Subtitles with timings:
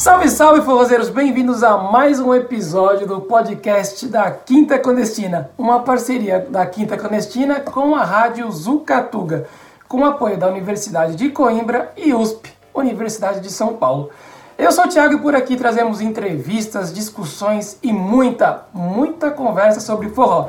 [0.00, 1.10] Salve, salve, forrozeiros!
[1.10, 7.60] Bem-vindos a mais um episódio do podcast da Quinta Clandestina, uma parceria da Quinta Clandestina
[7.60, 9.46] com a Rádio Zucatuga,
[9.86, 14.08] com apoio da Universidade de Coimbra e USP, Universidade de São Paulo.
[14.56, 20.08] Eu sou o Thiago e por aqui trazemos entrevistas, discussões e muita, muita conversa sobre
[20.08, 20.48] forró.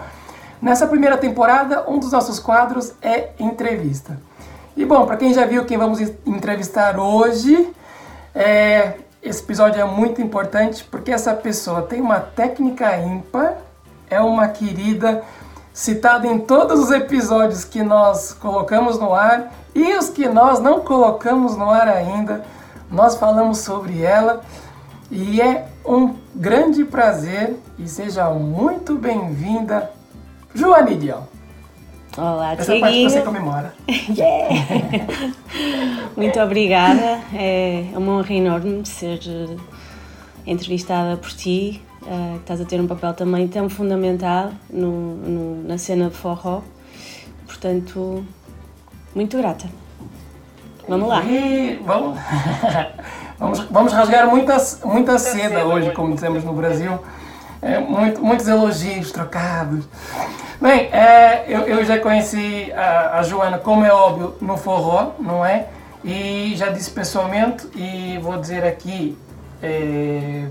[0.61, 4.17] Nessa primeira temporada, um dos nossos quadros é entrevista.
[4.77, 7.69] E bom, para quem já viu quem vamos entrevistar hoje,
[8.33, 13.57] é, esse episódio é muito importante porque essa pessoa tem uma técnica ímpar,
[14.09, 15.23] é uma querida,
[15.73, 20.81] citada em todos os episódios que nós colocamos no ar e os que nós não
[20.81, 22.43] colocamos no ar ainda.
[22.89, 24.41] Nós falamos sobre ela
[25.09, 29.91] e é um grande prazer e seja muito bem-vinda,
[30.53, 31.27] Joanidiel.
[32.17, 33.73] Olá, Essa parte que você comemora.
[33.87, 34.49] yeah.
[36.17, 37.21] Muito obrigada.
[37.33, 39.55] É uma honra enorme ser eh,
[40.45, 41.81] entrevistada por ti.
[42.01, 46.61] Uh, estás a ter um papel também tão fundamental no, no, na cena de forró.
[47.45, 48.25] Portanto,
[49.15, 49.69] muito grata.
[50.89, 51.23] Vamos lá.
[51.23, 52.19] E vamos,
[53.39, 56.99] vamos, vamos rasgar muita, muita seda hoje, como dizemos no Brasil.
[57.61, 59.85] É, muito, muitos elogios trocados.
[60.59, 65.45] Bem, é, eu, eu, já conheci a, a, Joana, como é óbvio, no forró, não
[65.45, 65.67] é?
[66.03, 69.15] E já disse pessoalmente, e vou dizer aqui,
[69.61, 70.47] é,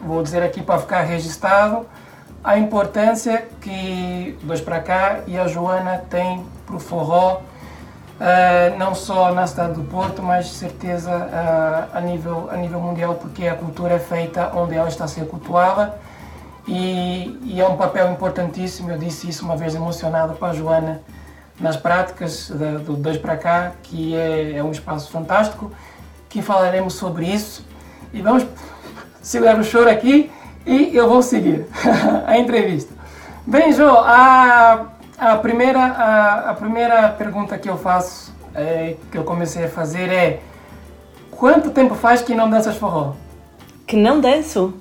[0.00, 1.86] vou dizer aqui para ficar registrado,
[2.42, 7.42] a importância que Dois para Cá e a Joana têm para o forró,
[8.20, 12.78] Uh, não só na cidade do Porto, mas de certeza uh, a, nível, a nível
[12.78, 15.98] mundial, porque a cultura é feita onde ela está a ser cultuada
[16.68, 18.90] e, e, é um papel importantíssimo.
[18.90, 21.00] Eu disse isso uma vez emocionado para a Joana
[21.58, 22.50] nas práticas
[22.84, 25.72] do Dois para Cá, que é, é um espaço fantástico,
[26.28, 27.64] que falaremos sobre isso.
[28.12, 28.46] E vamos
[29.22, 30.30] segurar o choro aqui
[30.66, 31.66] e eu vou seguir
[32.26, 32.92] a entrevista.
[33.46, 34.88] Bem, Jo, a
[35.20, 40.10] a primeira, a, a primeira pergunta que eu faço, é, que eu comecei a fazer
[40.10, 40.40] é
[41.30, 43.12] quanto tempo faz que não danças forró?
[43.86, 44.74] Que não danço?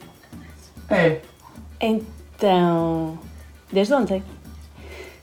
[0.89, 1.19] É.
[1.81, 3.19] Então,
[3.71, 4.23] desde ontem.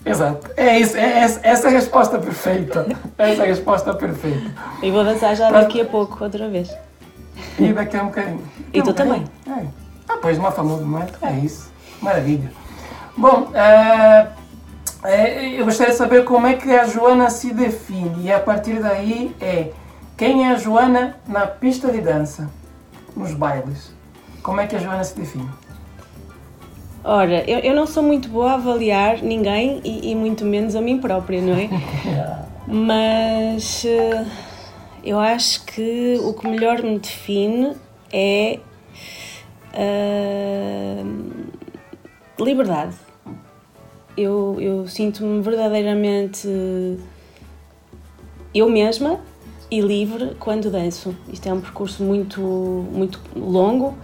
[0.04, 0.50] Exato.
[0.56, 0.96] É isso.
[0.96, 2.86] É essa, essa é a resposta perfeita.
[3.18, 4.52] Essa é a resposta perfeita.
[4.82, 6.70] E vou dançar já daqui a pouco, outra vez.
[7.58, 8.42] E daqui a um bocadinho.
[8.72, 9.24] E tu também.
[9.48, 9.66] É.
[10.08, 11.18] Ah, pois, uma famosa momento.
[11.22, 11.72] É isso.
[12.00, 12.52] Maravilha.
[13.16, 14.28] Bom, uh, é,
[15.56, 19.34] eu gostaria de saber como é que a Joana se define e a partir daí
[19.40, 19.70] é
[20.16, 22.50] quem é a Joana na pista de dança,
[23.14, 23.92] nos bailes.
[24.42, 25.48] Como é que a Joana se define?
[27.04, 30.80] Ora, eu, eu não sou muito boa a avaliar ninguém e, e muito menos a
[30.80, 31.68] mim própria, não é?
[32.66, 34.26] Mas uh,
[35.04, 37.76] eu acho que o que melhor me define
[38.12, 38.58] é
[39.72, 41.06] uh,
[42.42, 42.96] liberdade
[44.16, 46.48] eu, eu sinto-me verdadeiramente
[48.54, 49.20] eu mesma
[49.70, 51.14] e livre quando danço.
[51.32, 53.94] Isto é um percurso muito, muito longo,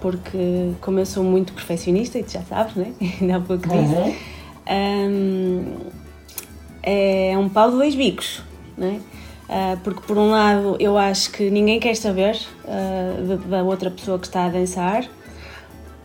[0.00, 2.92] porque como eu sou muito perfeccionista, e tu já sabes, né?
[3.20, 4.14] Ainda há pouco disse, uhum.
[4.68, 5.76] um,
[6.82, 8.42] é um pau de dois bicos,
[8.76, 9.00] né?
[9.48, 14.18] Uh, porque por um lado eu acho que ninguém quer saber uh, da outra pessoa
[14.18, 15.04] que está a dançar,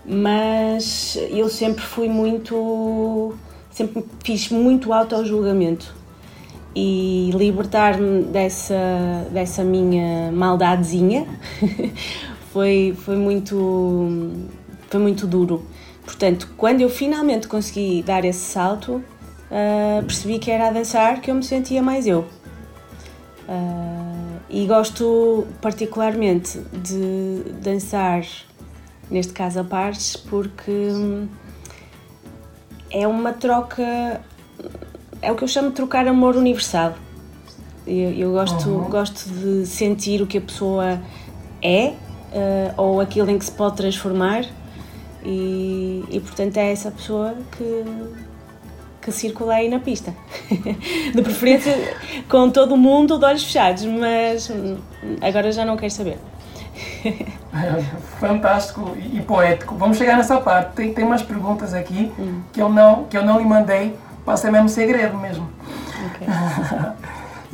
[0.05, 3.37] mas eu sempre fui muito
[3.77, 5.93] sempre fiz muito auto-julgamento
[6.75, 8.75] e libertar-me dessa,
[9.31, 11.27] dessa minha maldadezinha
[12.51, 14.31] foi, foi, muito,
[14.89, 15.63] foi muito duro.
[16.03, 21.29] Portanto, quando eu finalmente consegui dar esse salto, uh, percebi que era a dançar que
[21.29, 22.21] eu me sentia mais eu.
[23.47, 28.25] Uh, e gosto particularmente de dançar,
[29.11, 30.71] neste caso a pares, porque
[32.91, 34.21] é uma troca.
[35.21, 36.95] É o que eu chamo de trocar amor universal.
[37.85, 38.89] Eu, eu gosto, uhum.
[38.89, 41.01] gosto de sentir o que a pessoa
[41.61, 41.93] é
[42.33, 44.45] uh, ou aquilo em que se pode transformar,
[45.23, 47.83] e, e portanto é essa pessoa que,
[49.01, 50.13] que circula aí na pista.
[51.15, 51.73] de preferência
[52.29, 54.51] com todo o mundo de olhos fechados, mas
[55.21, 56.17] agora já não quero saber.
[58.19, 59.75] Fantástico e poético.
[59.75, 60.73] Vamos chegar nessa parte.
[60.73, 62.41] Tem, tem umas perguntas aqui hum.
[62.51, 65.49] que, eu não, que eu não lhe mandei para ser mesmo segredo mesmo.
[66.15, 66.27] Okay.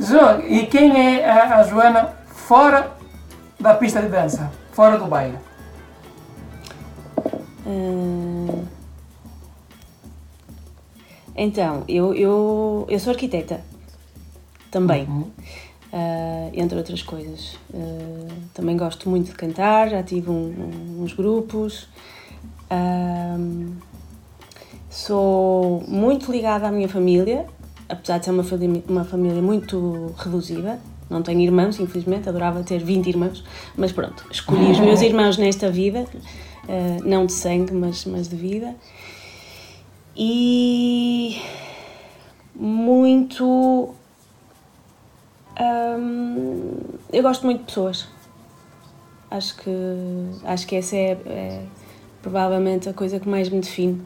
[0.00, 2.92] jo, e quem é a, a, Joana fora
[3.58, 4.50] da pista de dança?
[4.72, 5.38] Fora do baile?
[7.66, 8.64] Hum...
[11.36, 13.60] Então, eu, eu, eu sou arquiteta
[14.70, 15.04] também.
[15.04, 15.30] Uhum.
[15.94, 17.54] Uh, entre outras coisas.
[17.72, 21.88] Uh, também gosto muito de cantar, já tive um, um, uns grupos.
[24.90, 27.46] sou muito ligada à minha família,
[27.88, 30.80] apesar de ser uma família, uma família muito reduzida.
[31.08, 33.44] Não tenho irmãos, infelizmente, adorava ter 20 irmãos,
[33.76, 36.06] mas pronto, escolhi os meus irmãos nesta vida,
[36.64, 38.74] uh, não de sangue, mas, mas de vida.
[40.16, 41.40] E
[42.54, 43.94] muito
[47.12, 48.08] eu gosto muito de pessoas.
[49.30, 49.70] Acho que,
[50.44, 51.62] acho que essa é, é
[52.22, 54.02] provavelmente a coisa que mais me define.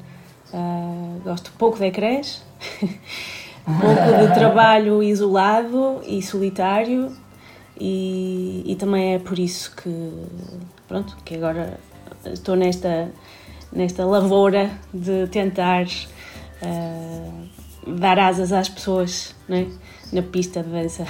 [0.53, 2.43] Uh, gosto pouco de ecrãs,
[2.81, 7.15] pouco de trabalho isolado e solitário
[7.79, 10.13] e, e também é por isso que
[10.89, 11.79] pronto que agora
[12.25, 13.11] estou nesta
[13.71, 17.49] nesta lavoura de tentar uh,
[17.87, 19.67] dar asas às pessoas, né?
[20.13, 21.05] Na pista de dança.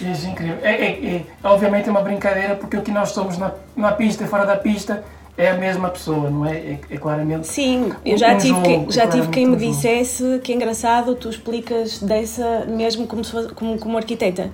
[0.00, 0.58] Isso é incrível.
[0.62, 4.24] É, é, é, obviamente é uma brincadeira porque o que nós somos na, na pista
[4.24, 5.04] e fora da pista
[5.36, 6.56] é a mesma pessoa, não é?
[6.56, 7.46] É, é claramente.
[7.46, 11.14] Sim, eu já um tive, jogo, que, já tive quem me dissesse que é engraçado,
[11.14, 14.50] tu explicas dessa mesmo como, fosse, como, como arquiteta.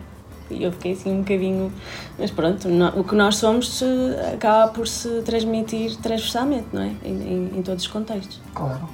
[0.51, 1.73] E eu fiquei assim um bocadinho.
[2.19, 3.83] Mas pronto, o que nós somos
[4.35, 6.91] acaba por se transmitir transversalmente, não é?
[7.05, 8.41] Em, em, em todos os contextos.
[8.55, 8.89] Claro,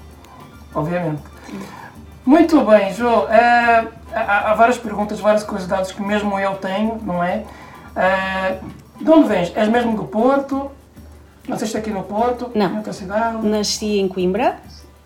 [0.75, 1.23] obviamente.
[2.25, 3.25] Muito bem, João.
[3.25, 3.89] Uh,
[4.21, 7.45] há, há, várias perguntas, várias curiosidades que mesmo eu tenho, não é?
[7.95, 9.53] Uh, de onde vens?
[9.55, 10.71] És mesmo do Porto?
[11.47, 12.51] Nasceste aqui no Porto?
[12.55, 12.69] Não.
[12.75, 13.47] Noutra cidade?
[13.47, 14.59] Nasci em Coimbra,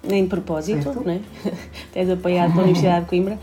[0.05, 1.20] em propósito, né?
[1.93, 3.38] Tens apoiado pela Universidade de Coimbra.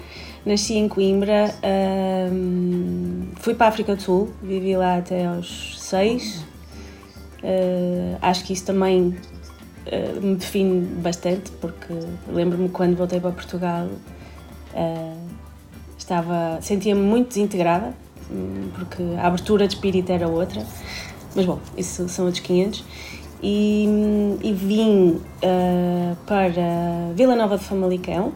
[0.45, 6.45] Nasci em Coimbra, uh, fui para a África do Sul, vivi lá até aos seis.
[7.43, 9.15] Uh, acho que isso também
[9.87, 11.93] uh, me define bastante, porque
[12.27, 13.87] lembro-me quando voltei para Portugal,
[14.73, 15.28] uh,
[16.09, 17.93] estava sentia-me muito desintegrada,
[18.31, 20.65] um, porque a abertura de espírito era outra.
[21.35, 22.83] Mas bom, isso são outros 500.
[23.41, 23.87] E,
[24.41, 28.33] e vim uh, para Vila Nova de Famalicão,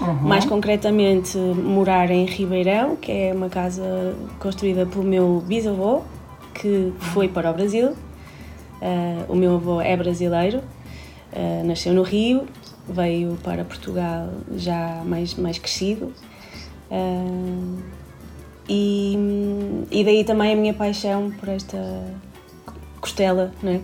[0.00, 0.14] uhum.
[0.14, 6.02] mais concretamente morar em Ribeirão, que é uma casa construída pelo meu bisavô,
[6.54, 7.94] que foi para o Brasil
[8.82, 12.48] Uh, o meu avô é brasileiro, uh, nasceu no Rio,
[12.88, 16.12] veio para Portugal já mais, mais crescido.
[16.92, 17.78] Uh,
[18.68, 19.16] e,
[19.90, 21.78] e daí também a minha paixão por esta
[23.00, 23.80] costela não é?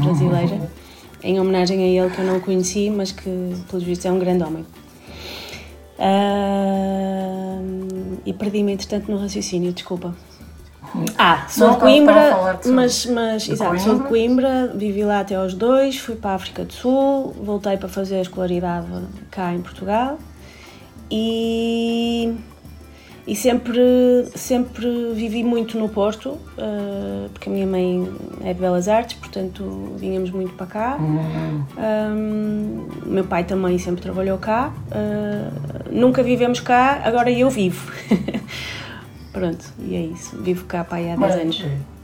[0.00, 0.68] brasileira, uhum.
[1.22, 4.44] em homenagem a ele que eu não conheci, mas que, pelos vistos, é um grande
[4.44, 4.64] homem.
[8.24, 10.14] e perdi-me, entretanto, no raciocínio, desculpa.
[11.18, 13.78] Ah, sou de Coimbra, mas, mas exato, Coimbra?
[13.78, 17.76] sou de Coimbra, vivi lá até aos dois, fui para a África do Sul, voltei
[17.76, 18.86] para fazer a escolaridade
[19.30, 20.18] cá em Portugal
[21.10, 22.34] e,
[23.26, 28.10] e sempre, sempre vivi muito no Porto, uh, porque a minha mãe
[28.42, 30.96] é de Belas Artes, portanto vínhamos muito para cá.
[30.98, 31.64] Uhum.
[31.78, 37.92] Um, meu pai também sempre trabalhou cá, uh, nunca vivemos cá, agora eu vivo.
[39.32, 40.36] Pronto, e é isso.
[40.38, 41.64] Vivo cá para aí há 10 anos.
[41.64, 41.98] É.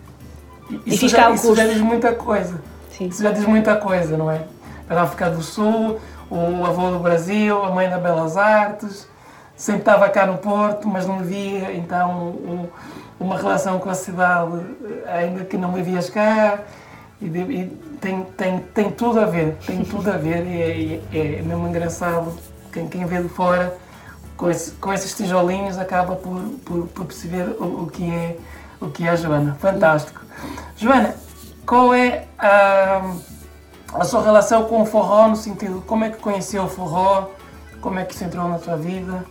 [0.87, 1.47] E fiz cá o curso.
[1.53, 2.61] Isso já diz muita coisa.
[2.91, 3.07] Sim.
[3.09, 4.43] Isso já diz muita coisa, não é?
[4.89, 5.99] A África do Sul,
[6.37, 9.09] o avô do Brasil, a mãe da Belas Artes,
[9.57, 12.69] sempre estava cá no Porto, mas não via, então um,
[13.21, 14.61] uma relação com a cidade
[15.07, 16.59] ainda que não vivias cá.
[17.21, 17.67] E, e
[18.01, 21.69] tem, tem, tem tudo a ver, tem tudo a ver, e é, é, é mesmo
[21.69, 22.37] engraçado
[22.73, 23.75] quem, quem vê de fora
[24.37, 28.37] com, esse, com esses tijolinhos acaba por, por, por perceber o, o, que é,
[28.81, 29.57] o que é a Joana.
[29.61, 30.21] Fantástico.
[30.77, 31.15] Joana,
[31.65, 33.15] qual é a,
[33.93, 37.29] a sua relação com o forró no sentido, como é que conheceu o forró,
[37.81, 39.25] como é que isso entrou na sua vida?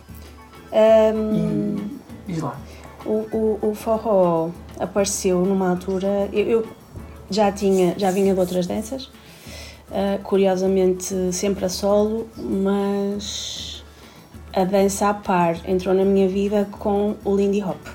[0.72, 2.56] Um, e, diz lá.
[3.04, 6.66] O, o, o, forró apareceu numa altura, eu, eu,
[7.28, 9.04] já tinha, já vinha de outras danças,
[9.90, 13.84] uh, curiosamente sempre a solo, mas
[14.54, 17.86] a dança a par entrou na minha vida com o Lindy Hop,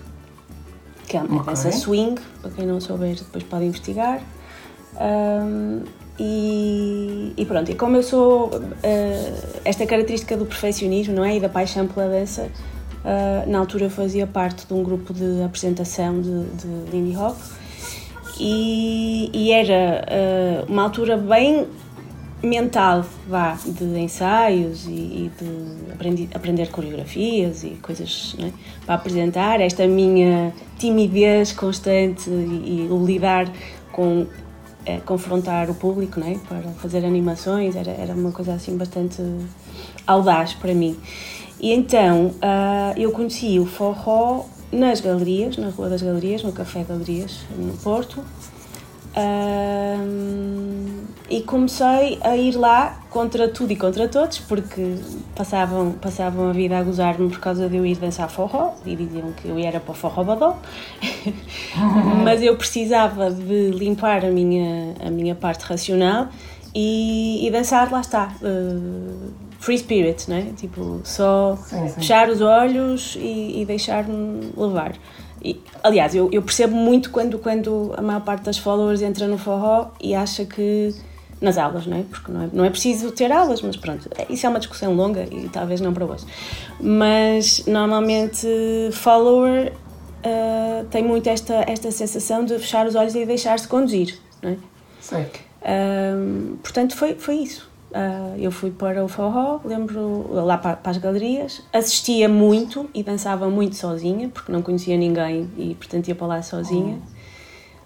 [1.07, 1.53] que é uma okay.
[1.53, 4.21] dança swing, para quem não souber depois pode investigar.
[4.95, 5.83] Um,
[6.19, 11.37] e, e, pronto, e como eu sou uh, esta característica do perfeccionismo, não é?
[11.37, 12.49] E da paixão pela dança,
[13.05, 17.37] uh, na altura eu fazia parte de um grupo de apresentação de, de Lindy Hop
[18.37, 21.67] e, e era uh, uma altura bem
[22.43, 28.51] mental, vá, de ensaios e, e de aprender, aprender coreografias e coisas né,
[28.85, 33.49] para apresentar, esta minha timidez constante e, e o lidar
[33.91, 34.25] com
[34.85, 39.21] é, confrontar o público né, para fazer animações, era, era uma coisa assim bastante
[40.05, 40.97] audaz para mim.
[41.59, 46.83] E então uh, eu conheci o forró nas galerias, na Rua das Galerias, no Café
[46.83, 48.23] Galerias, no Porto.
[51.29, 54.95] E comecei a ir lá contra tudo e contra todos, porque
[55.35, 59.31] passavam, passavam a vida a gozar-me por causa de eu ir dançar forró e diziam
[59.33, 60.57] que eu era para o forró badó.
[62.23, 66.29] Mas eu precisava de limpar a minha, a minha parte racional
[66.73, 68.33] e, e dançar, lá está.
[68.41, 70.53] Uh, free spirit, né?
[70.57, 71.95] Tipo, só sim, sim.
[71.95, 74.93] fechar os olhos e, e deixar-me levar.
[75.43, 79.37] E, aliás, eu, eu, percebo muito quando, quando a maior parte das followers entra no
[79.37, 80.93] forró e acha que.
[81.41, 82.03] nas aulas, não é?
[82.03, 85.23] Porque não é, não é preciso ter aulas, mas pronto, isso é uma discussão longa
[85.31, 86.25] e talvez não para hoje.
[86.79, 88.47] Mas normalmente,
[88.91, 94.51] follower uh, tem muito esta, esta sensação de fechar os olhos e deixar-se conduzir, não
[94.51, 94.57] é?
[94.99, 95.39] Certo.
[95.61, 97.68] Uh, portanto, foi, foi isso.
[97.91, 103.01] Uh, eu fui para o forró, lembro lá para, para, as galerias, assistia muito e
[103.01, 106.99] dançava muito sozinha, porque não conhecia ninguém e portanto ia para lá sozinha.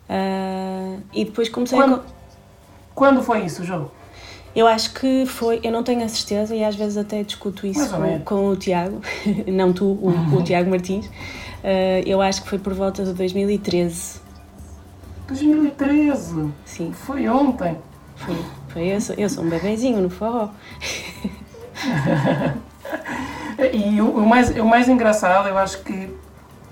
[0.10, 2.02] Uh, e depois comecei quando, a.
[2.94, 3.90] Quando foi isso, João?
[4.54, 7.90] Eu acho que foi, eu não tenho a certeza e às vezes até discuto isso
[7.90, 9.02] com, com, o Tiago,
[9.48, 10.38] não tu, o, uhum.
[10.38, 11.06] o Tiago Martins.
[11.06, 14.22] Uh, eu acho que foi por volta de 2013.
[15.28, 16.52] 2013?
[16.66, 16.92] Sim.
[16.92, 17.78] Foi ontem.
[18.18, 18.36] Foi.
[18.76, 20.50] Eu, sou, eu sou um bebezinho no forró.
[23.74, 26.10] e o, o, mais, o mais engraçado, eu acho que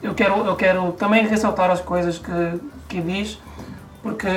[0.02, 3.40] eu quero, eu quero também ressaltar as coisas que, que diz,
[4.02, 4.28] porque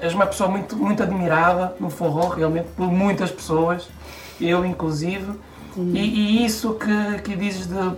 [0.00, 3.88] és uma pessoa muito, muito admirada no forró, realmente, por muitas pessoas,
[4.40, 5.32] eu inclusive,
[5.76, 7.92] e, e, isso que, que dizes de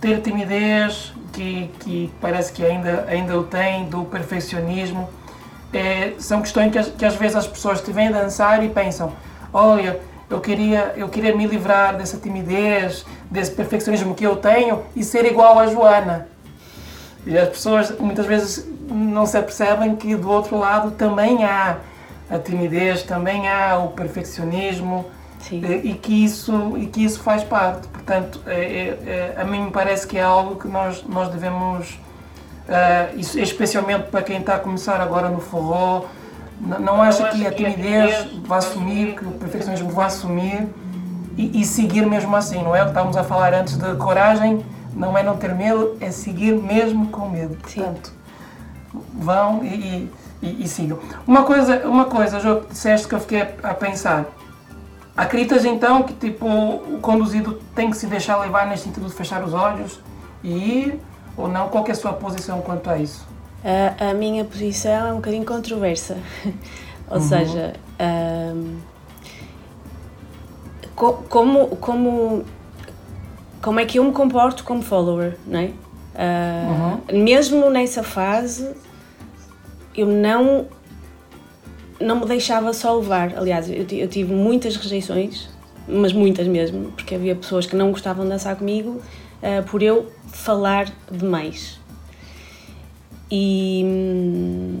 [0.00, 5.08] ter timidez, que, que parece que ainda, ainda o tem, do perfeccionismo,
[5.78, 9.12] é, são questões que, que às vezes as pessoas te vêm dançar e pensam:
[9.52, 15.04] olha, eu queria, eu queria me livrar dessa timidez, desse perfeccionismo que eu tenho e
[15.04, 16.28] ser igual a Joana.
[17.26, 21.78] E as pessoas muitas vezes não se apercebem que do outro lado também há
[22.30, 25.06] a timidez, também há o perfeccionismo
[25.50, 27.86] e, e, que isso e que isso faz parte.
[27.88, 31.98] Portanto, é, é, é, a mim me parece que é algo que nós nós devemos
[32.68, 36.06] Uh, isso, especialmente para quem está a começar agora no forró,
[36.60, 40.66] não acha que a timidez vai assumir, que o perfeccionismo vai assumir
[41.36, 42.80] e, e, seguir mesmo assim, não é?
[42.80, 46.54] O que estávamos a falar antes de coragem, não é não ter medo, é seguir
[46.54, 47.56] mesmo com medo.
[47.56, 48.12] Portanto,
[49.12, 50.08] vão e,
[50.40, 50.98] e, e, sigam.
[51.26, 54.24] Uma coisa, uma coisa, Jô, que disseste que eu fiquei a pensar.
[55.16, 59.42] Acreditas então que tipo, o conduzido tem que se deixar levar nesse sentido de fechar
[59.44, 60.00] os olhos
[60.42, 61.00] e ir?
[61.36, 61.68] Ou não?
[61.68, 63.26] Qual é a sua posição quanto a isso?
[63.64, 66.18] A, a minha posição é um bocadinho controversa.
[67.10, 67.22] ou uhum.
[67.22, 67.74] seja,
[68.54, 68.76] um,
[70.94, 72.44] co como, como,
[73.62, 75.70] como é que eu me comporto como follower, não é?
[76.14, 77.24] Uh, uhum.
[77.24, 78.72] Mesmo nessa fase,
[79.96, 80.66] eu não
[82.00, 83.36] não me deixava só levar.
[83.36, 85.48] Aliás, eu, eu, tive muitas rejeições,
[85.88, 89.00] mas muitas mesmo, porque havia pessoas que não gostavam de dançar comigo
[89.42, 91.80] uh, por eu falar demais.
[93.30, 94.78] E hum,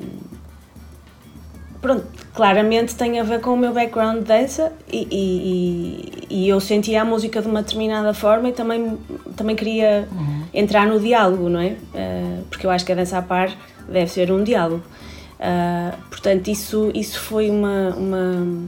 [1.80, 6.60] pronto, claramente tem a ver com o meu background de dança e, e, e, eu
[6.60, 8.98] sentia a música de uma determinada forma e também,
[9.36, 10.44] também queria uhum.
[10.52, 11.76] entrar no diálogo, não é?
[11.94, 13.50] Uh, porque eu acho que a dança a par
[13.88, 14.82] deve ser um diálogo.
[15.38, 18.62] Uh, portanto, isso, isso foi uma, uma,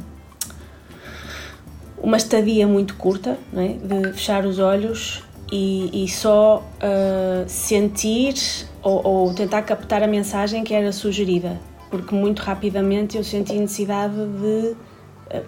[1.98, 3.68] uma estadia muito curta, não é?
[3.68, 8.34] de fechar os olhos e, e só uh, sentir
[8.82, 11.60] ou, ou, tentar captar a mensagem que era sugerida,
[11.90, 14.76] porque muito rapidamente eu senti necessidade de uh,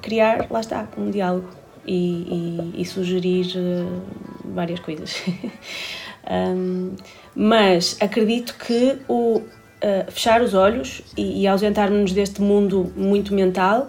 [0.00, 1.48] criar, lá está, um diálogo
[1.86, 4.02] e, e, e sugerir uh,
[4.44, 5.22] várias coisas.
[6.30, 6.92] um,
[7.34, 9.42] mas acredito que o
[10.10, 13.88] fechar os olhos e, e ausentar-nos deste mundo muito mental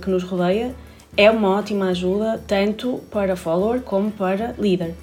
[0.00, 0.72] que nos rodeia
[1.16, 4.94] é uma ótima ajuda tanto para follower como para líder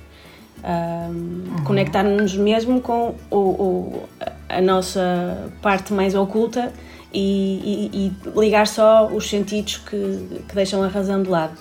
[0.63, 1.63] um, uhum.
[1.63, 4.03] conectar-nos mesmo com o, o,
[4.49, 6.71] a nossa parte mais oculta
[7.13, 11.57] e, e, e, ligar só os sentidos que, que deixam a razão de lado.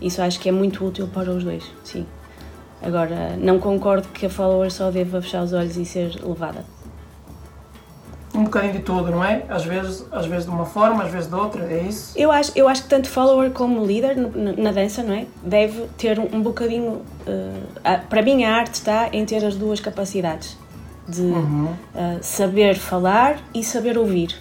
[0.00, 2.06] Isso acho que é muito útil para os dois, sim.
[2.82, 6.64] Agora, não concordo que a follower só deva fechar os olhos e ser levada
[8.34, 9.44] um bocadinho de tudo, não é?
[9.48, 12.12] Às vezes, às vezes de uma forma, às vezes de outra, é isso?
[12.16, 15.26] Eu acho, eu acho que tanto follower como líder na, dança, não é?
[15.42, 17.02] Deve ter um, um bocadinho.
[17.26, 20.56] Uh, a, para mim, a arte está em ter as duas capacidades
[21.08, 21.64] de uhum.
[21.66, 24.36] uh, saber falar e saber ouvir.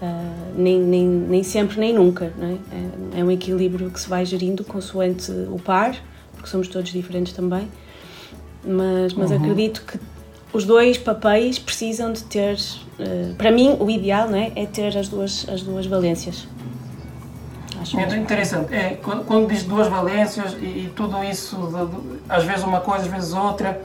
[0.00, 3.16] Uh, nem, nem, nem sempre, nem nunca, não é?
[3.16, 3.20] é?
[3.20, 5.96] É um equilíbrio que se vai gerindo consoante o par,
[6.36, 7.68] porque porque somos todos diferentes também.
[8.64, 9.36] Mas, mas uhum.
[9.36, 9.98] acredito que
[10.52, 14.96] os dois papéis precisam de ter, uh, para mim, o ideal não é, é ter
[14.96, 16.46] as duas, as duas valências.
[17.80, 18.74] Acho é interessante.
[18.74, 22.80] É, quando, quando, diz duas valências e, e tudo isso, de, de, às vezes uma
[22.80, 23.80] coisa, às vezes outra,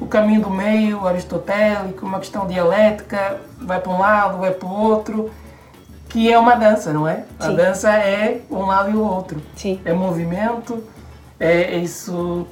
[0.00, 4.72] o caminho do meio, aristotélico, uma questão dialética, vai para um lado, vai para o
[4.72, 5.30] outro,
[6.08, 7.24] que é uma dança, não é?
[7.40, 7.48] Sim.
[7.48, 9.40] A dança é um lado e o outro.
[9.54, 9.80] Sim.
[9.84, 10.82] É movimento,
[11.38, 12.46] é isso.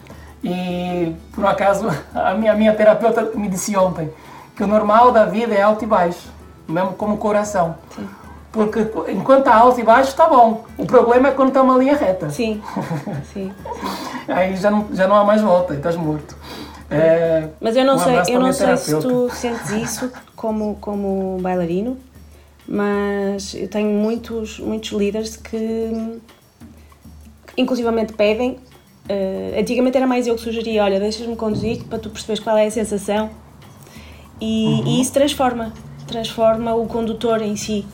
[0.44, 4.10] E por acaso a minha, a minha terapeuta me disse ontem
[4.54, 6.28] que o normal da vida é alto e baixo,
[6.68, 7.74] mesmo como o coração.
[7.96, 8.06] Sim.
[8.52, 10.64] Porque enquanto está alto e baixo está bom.
[10.78, 12.30] O problema é quando está uma linha reta.
[12.30, 12.62] Sim.
[13.32, 13.52] sim, sim.
[14.28, 16.36] Aí já não, já não há mais volta, estás morto.
[16.90, 21.38] É, Mas eu não um sei, eu não sei se tu sentes isso como, como
[21.40, 21.96] bailarino,
[22.68, 26.20] mas eu tenho muitos, muitos líderes que
[27.56, 28.58] inclusivamente pedem.
[29.08, 32.66] Uh, antigamente era mais eu que sugeria, olha, deixas-me conduzir para tu perceberes qual é
[32.66, 33.30] a sensação
[34.40, 34.86] e, uhum.
[34.86, 35.72] e isso transforma,
[36.06, 37.86] transforma o condutor em si,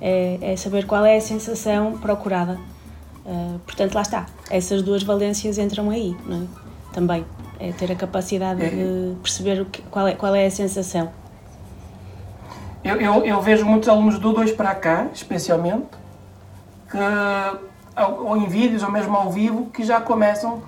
[0.00, 2.58] é, é saber qual é a sensação procurada.
[3.24, 6.46] Uh, portanto, lá está, essas duas valências entram aí, não é?
[6.92, 7.24] Também
[7.58, 8.68] é ter a capacidade é.
[8.68, 11.10] de perceber o que, qual, é, qual é a sensação.
[12.82, 15.86] Eu, eu, eu vejo muitos alunos do 2 para cá, especialmente,
[16.90, 16.96] que
[17.96, 20.62] ou em vídeos ou mesmo ao vivo, que já começam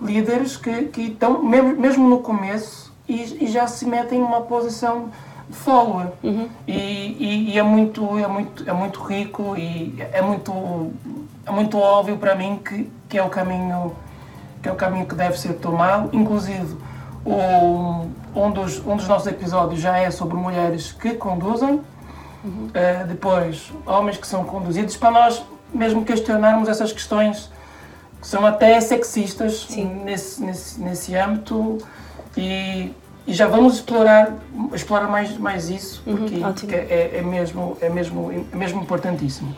[0.00, 5.10] líderes que, que estão, mesmo, mesmo no começo, e, e já se metem numa posição
[5.48, 6.08] de follower.
[6.22, 6.48] Uhum.
[6.66, 10.52] E, e, e, é, muito, é, muito, é muito rico e é muito,
[11.46, 13.94] é muito óbvio para mim que, que é o caminho
[14.62, 16.08] que é o caminho que deve ser tomado.
[16.12, 16.76] Inclusive,
[17.24, 21.80] o, um, dos, um dos nossos episódios já é sobre mulheres que conduzem,
[22.44, 22.68] uhum.
[22.68, 27.50] uh, depois homens que são conduzidos, para nós mesmo questionarmos essas questões
[28.20, 29.66] que são até sexistas
[30.04, 31.78] nesse, nesse, nesse âmbito
[32.36, 32.92] e,
[33.26, 34.32] e, já vamos explorar,
[34.72, 38.80] explorar mais, mais isso, uhum, porque, uhum, porque é, é, mesmo, é, mesmo, é mesmo
[38.80, 39.54] importantíssimo.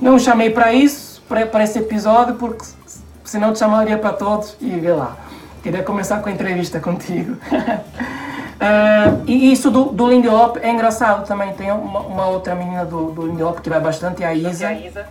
[0.00, 2.64] Não chamei para isso, para, para esse episódio, porque
[3.24, 5.16] senão te chamaria para todos e vê lá.
[5.62, 7.32] Queria começar com a entrevista contigo.
[7.32, 11.52] uh, e isso do, do Lindy Hop é engraçado também.
[11.52, 15.06] Tem uma, uma outra menina do, do Lindy Hop que vai bastante, a Isa.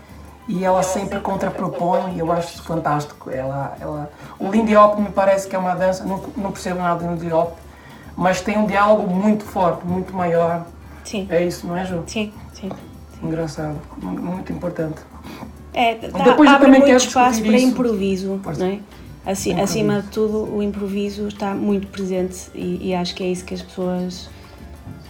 [0.50, 3.30] E ela sempre contrapropõe e eu acho isso fantástico.
[3.30, 7.06] Ela, ela, o Lindy Hop me parece que é uma dança, não, não percebo nada
[7.06, 7.56] do Lindy Hop,
[8.18, 10.66] mas tem um diálogo muito forte, muito maior.
[11.04, 11.28] Sim.
[11.30, 12.04] É isso, não é, Ju?
[12.08, 12.72] Sim, sim.
[13.22, 15.00] Engraçado, muito importante.
[15.72, 17.68] É, tá, Depois abre muito espaço para isso.
[17.68, 18.80] improviso, não é?
[19.28, 19.62] Assim, improviso.
[19.62, 23.54] Acima de tudo, o improviso está muito presente e, e acho que é isso que
[23.54, 24.32] as pessoas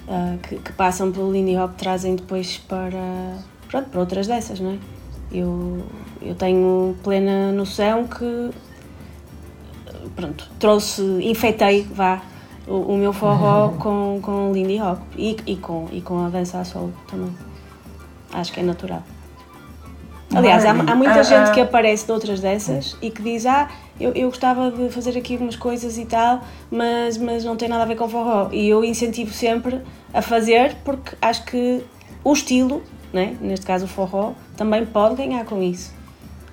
[0.05, 3.37] uh, que, que, passam pelo Lindy Hop trazem depois para,
[3.69, 4.98] pronto, para outras dessas, não é?
[5.31, 5.83] Eu,
[6.21, 8.51] eu tenho plena noção que
[10.15, 12.21] pronto, trouxe, infeitei, vá,
[12.67, 16.29] o, o meu forró com, com o Lindy Hop e, e, com, e com a
[16.29, 17.35] dança a solo também.
[18.33, 19.03] Acho que é natural.
[20.33, 21.51] Aliás, há, há muita ah, gente ah.
[21.51, 23.67] que aparece de outras dessas e que diz: Ah,
[23.99, 27.81] eu, eu gostava de fazer aqui algumas coisas e tal, mas, mas não tem nada
[27.81, 28.49] a ver com forró.
[28.51, 29.81] E eu incentivo sempre
[30.13, 31.83] a fazer porque acho que
[32.23, 35.93] o estilo, né, neste caso o forró, também pode ganhar com isso.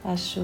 [0.05, 0.41] Acho,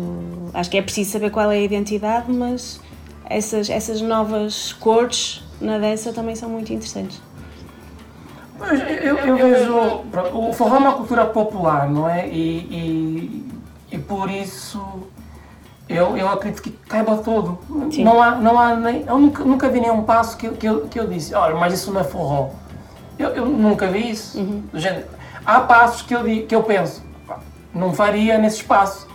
[0.53, 2.81] acho que é preciso saber qual é a identidade, mas
[3.25, 7.21] essas, essas novas cores na dança também são muito interessantes.
[9.03, 9.75] Eu, eu, vejo.
[10.35, 12.29] O forró é uma cultura popular, não é?
[12.29, 13.51] E, e,
[13.93, 14.81] e por isso
[15.89, 17.59] eu, eu acredito que caiba todo.
[17.99, 20.99] Não há, não há nem, eu nunca, nunca vi nenhum passo que, que, eu, que
[20.99, 22.51] eu disse, olha, mas isso não é forró.
[23.19, 24.39] Eu, eu nunca vi isso.
[24.39, 24.63] Uhum.
[24.75, 25.05] Gente,
[25.45, 27.39] há passos que eu, que eu penso, pá,
[27.75, 29.09] não faria nesse espaço.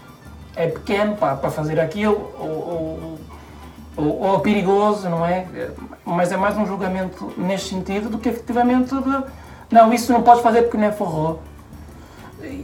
[0.55, 3.19] É pequeno pá, para fazer aquilo, ou, ou,
[3.95, 5.45] ou, ou perigoso, não é?
[6.03, 9.23] mas é mais um julgamento neste sentido do que efetivamente de
[9.69, 11.37] não, isso não podes fazer porque não é forró.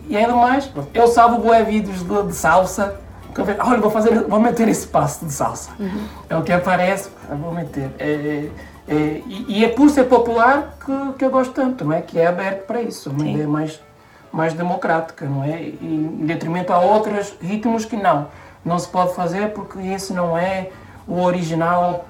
[0.08, 2.99] E ainda mais, eu salvo bué vídeos de, de salsa,
[3.34, 5.71] que eu vejo, olha, vou, fazer, vou meter esse passo de salsa.
[5.80, 6.06] Uhum.
[6.30, 7.89] É o que aparece, vou meter.
[7.97, 8.49] É, é, é,
[8.88, 12.02] e, e, é por ser popular que, que eu gosto tanto, não é?
[12.02, 13.34] Que é aberto para isso, uma Sim.
[13.34, 13.80] ideia mais,
[14.32, 15.62] mais democrática, não é?
[15.62, 18.28] E, em detrimento a outros ritmos que não.
[18.65, 20.69] Não se pode fazer porque esse não é
[21.08, 22.06] o original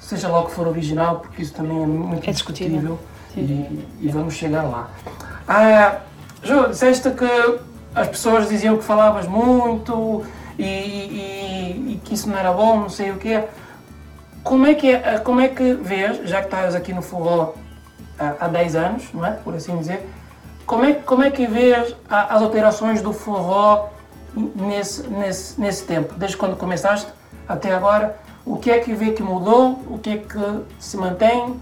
[0.00, 2.98] seja lá o que for original, porque isso também é muito é discutível,
[3.36, 4.90] e, e, vamos chegar lá.
[5.46, 5.98] Ah,
[6.42, 7.58] Ju, disseste que
[7.94, 10.24] as pessoas diziam que falavas muito
[10.58, 13.44] e, e, e, que isso não era bom, não sei o quê.
[14.42, 17.54] Como é que, é, como é que vês, já que estás aqui no forró
[18.18, 19.32] há, há 10 anos, não é?
[19.32, 20.08] por assim dizer,
[20.66, 23.88] como é, como é que vês as alterações do forró
[24.54, 27.12] nesse, nesse, nesse tempo, desde quando começaste
[27.48, 30.38] até agora, o que é que vê que mudou, o que é que
[30.78, 31.56] se mantém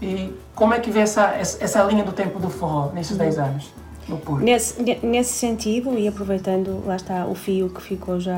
[0.00, 3.72] e como é que vê essa, essa linha do tempo do forró nesses 10 anos?
[4.08, 4.42] No Porto?
[4.42, 8.36] Nesse, nesse sentido, e aproveitando, lá está o fio que ficou já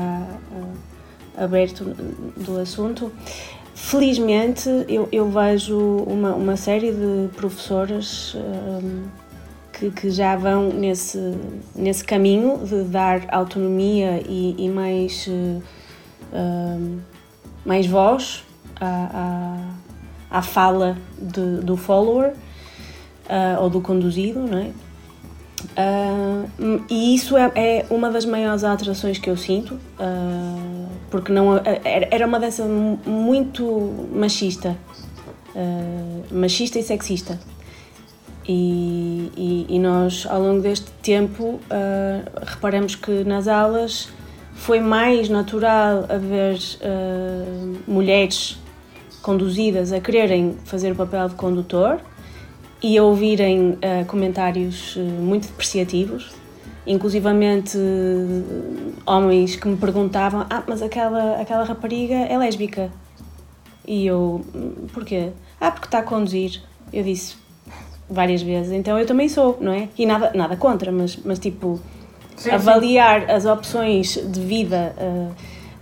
[0.51, 1.85] uh, aberto
[2.35, 3.11] do assunto,
[3.79, 9.05] felizmente eu, eu vejo uma, uma série de professoras um,
[9.73, 11.33] que, que já vão nesse,
[11.73, 16.99] nesse caminho de dar autonomia e, e mais, uh,
[17.65, 18.43] mais voz
[18.79, 19.57] à,
[20.29, 22.33] à, à fala de, do follower
[23.29, 24.71] uh, ou do conduzido, não é?
[25.59, 30.58] Uh, e isso é, é, uma das maiores alterações que eu sinto, uh,
[31.09, 31.59] porque não
[32.11, 34.77] era uma dança muito machista,
[35.55, 37.39] uh, machista e sexista.
[38.47, 41.59] E, e, e, nós, ao longo deste tempo, uh,
[42.43, 44.09] reparamos que nas aulas
[44.55, 48.57] foi mais natural haver uh, mulheres
[49.21, 51.99] conduzidas a quererem fazer o papel de condutor
[52.81, 56.31] e a ouvirem uh, comentários muito depreciativos,
[56.89, 57.77] inclusivamente
[59.05, 62.91] homens que me perguntavam: Ah, mas aquela, aquela rapariga é lésbica.
[63.87, 65.29] E eu: hum, Porquê?
[65.61, 66.61] Ah, porque está a conduzir.
[66.91, 67.35] Eu disse:
[68.09, 69.87] várias vezes, então eu também sou, não é?
[69.97, 71.79] E nada, nada contra, mas, mas tipo,
[72.35, 73.31] sim, avaliar sim.
[73.31, 75.31] as opções de vida uh,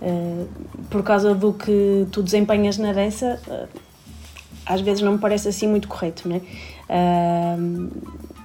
[0.01, 0.47] uh,
[0.89, 3.79] por causa do que tu desempenhas na dança, uh,
[4.65, 6.41] às vezes não me parece assim muito correto, não é?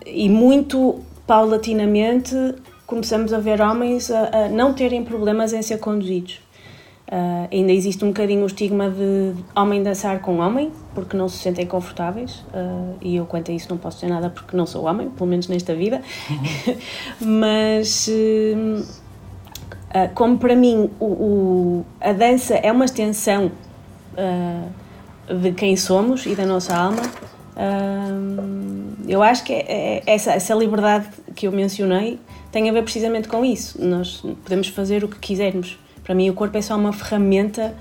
[0.04, 2.34] e muito paulatinamente
[2.86, 6.40] começamos a ver homens a, a não terem problemas em ser conduzidos.
[7.12, 11.36] Uh, ainda existe um bocadinho o estigma de homem dançar com homem, porque não se
[11.36, 14.86] sentem confortáveis, uh, e eu quanto a isso não posso dizer nada porque não sou
[14.86, 16.00] homem, pelo menos nesta vida.
[17.20, 18.82] Mas, uh,
[20.14, 23.52] como para mim o, o, a dança é uma extensão
[25.28, 27.02] de quem somos e da nossa alma,
[29.08, 32.18] eu acho que é, é, essa, essa liberdade que eu mencionei
[32.50, 33.82] tem a ver precisamente com isso.
[33.84, 37.74] Nós podemos fazer o que quisermos para mim, o corpo é só uma ferramenta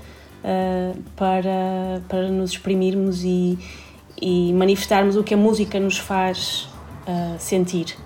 [0.44, 3.58] uh, para, para nos exprimirmos e,
[4.20, 6.68] e manifestarmos o que a música nos faz
[7.06, 7.96] uh, sentir.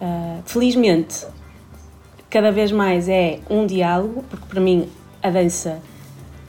[0.00, 1.26] Uh, felizmente,
[2.28, 4.88] cada vez mais é um diálogo, porque para mim
[5.20, 5.82] a dança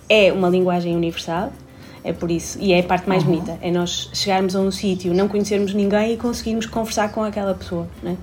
[0.08, 1.52] é uma linguagem universal,
[2.04, 3.30] é por isso, e é a parte mais uhum.
[3.30, 7.54] bonita, é nós chegarmos a um sítio, não conhecermos ninguém e conseguirmos conversar com aquela
[7.54, 8.18] pessoa, né?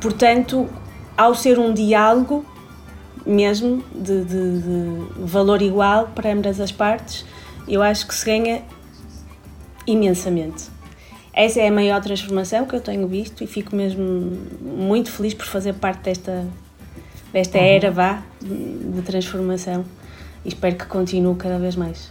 [0.00, 0.66] portanto,
[1.16, 2.44] ao ser um diálogo
[3.26, 7.26] mesmo de, de, de, valor igual para ambas as partes,
[7.68, 8.62] eu acho que se ganha
[9.86, 10.64] imensamente.
[11.32, 15.44] Essa é a maior transformação que eu tenho visto e fico mesmo muito feliz por
[15.44, 16.46] fazer parte desta,
[17.30, 17.64] desta uhum.
[17.64, 19.84] era vá de transformação
[20.44, 22.10] e espero que continue cada vez mais.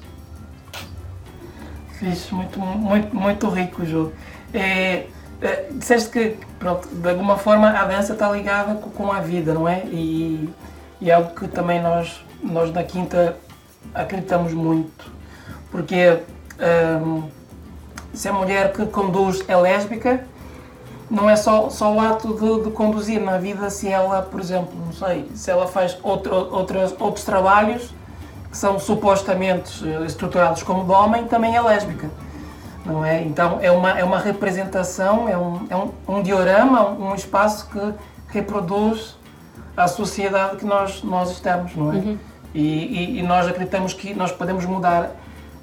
[1.94, 4.12] Fiz muito, muito, muito rico, Ju.
[4.54, 5.08] É,
[5.42, 9.68] é, disseste que, pronto, de alguma forma a dança está ligada com a vida, não
[9.68, 9.84] é?
[9.86, 10.50] E,
[11.02, 13.36] e é algo que também nós, nós na Quinta
[13.94, 15.12] acreditamos muito.
[15.72, 16.20] Porque
[17.04, 17.24] um,
[18.14, 20.24] se a mulher que conduz é lésbica,
[21.10, 24.74] não é só, só o ato de, de, conduzir na vida, se ela, por exemplo,
[24.86, 27.94] não sei, se ela faz outro, outros, outros trabalhos
[28.50, 32.10] que são supostamente eh, estruturados como de homem, também é lésbica
[32.86, 33.22] não é?
[33.24, 37.94] Então é uma, é uma representação, é um, é um, um diorama, um espaço que
[38.30, 39.18] reproduz
[39.76, 41.96] a sociedade que nós, nós estamos, não é?
[41.96, 42.18] Uhum.
[42.54, 45.12] E, e, e, nós acreditamos que nós podemos mudar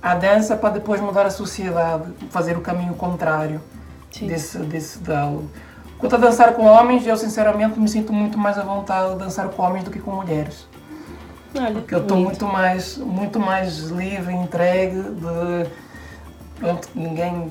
[0.01, 3.61] a dança para depois mudar a sociedade, fazer o caminho contrário
[4.12, 4.29] Sim.
[4.29, 5.51] desse, desse diálogo.
[5.99, 9.49] Quanto a dançar com homens, eu sinceramente me sinto muito mais à vontade de dançar
[9.49, 10.68] com homens do que com mulheres.
[11.59, 15.71] Olha, Porque eu estou muito mais, muito mais livre, entregue de
[16.59, 17.51] pronto, ninguém.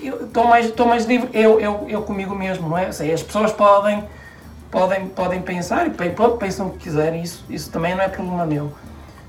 [0.00, 2.86] Estou mais, mais livre, eu, eu, eu comigo mesmo, não é?
[2.88, 4.04] As pessoas podem,
[4.70, 8.44] podem, podem pensar e pronto, pensam o que quiserem, isso, isso também não é problema
[8.46, 8.72] meu.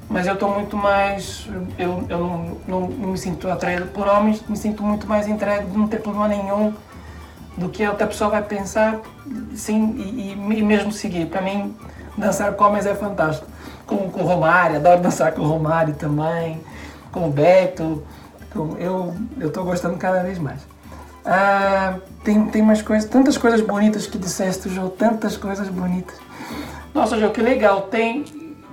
[0.10, 1.48] Mas eu estou muito mais.
[1.78, 5.66] Eu, eu não, não, não me sinto atraído por homens, me sinto muito mais entregue
[5.66, 6.74] de não ter problema nenhum
[7.58, 9.00] do que a outra pessoa vai pensar,
[9.56, 11.28] sim, e, e mesmo seguir.
[11.28, 11.76] Para mim,
[12.18, 13.48] dançar com homens é fantástico.
[13.86, 16.62] Com, com o Romário, adoro dançar com o Romário também
[17.14, 18.04] com o Beto.
[18.52, 20.60] Com, eu estou gostando cada vez mais.
[21.24, 26.18] Ah, tem, tem mais coisas, tantas coisas bonitas que disseste, João, tantas coisas bonitas.
[26.94, 27.84] Nossa, João, que legal.
[27.84, 28.26] Tem,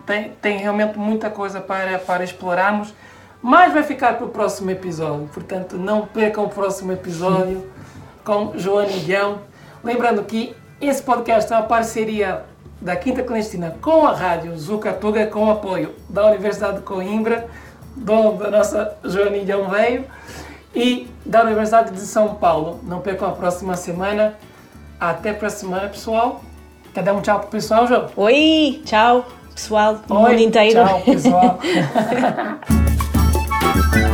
[0.05, 2.93] tem, tem realmente muita coisa para, para explorarmos,
[3.41, 5.29] mas vai ficar para o próximo episódio.
[5.33, 7.71] Portanto, não percam o próximo episódio
[8.25, 9.39] com João Guião.
[9.85, 12.45] Lembrando que esse podcast é uma parceria
[12.81, 17.47] da Quinta Clandestina com a rádio Zucatuga, com o apoio da Universidade de Coimbra,
[17.95, 20.05] dono da nossa Joaninha Veio,
[20.75, 22.81] e da Universidade de São Paulo.
[22.85, 24.35] Não percam a próxima semana.
[24.99, 26.43] Até para a semana, pessoal.
[26.93, 28.09] Quer dar um tchau pro pessoal, João?
[28.17, 30.85] Oi, tchau, pessoal do Oi, mundo inteiro.
[30.85, 31.59] Tchau, pessoal.